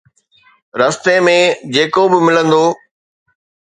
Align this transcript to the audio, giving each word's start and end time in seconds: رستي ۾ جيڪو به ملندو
رستي 0.79 1.15
۾ 1.35 1.37
جيڪو 1.73 2.03
به 2.11 2.19
ملندو 2.25 2.63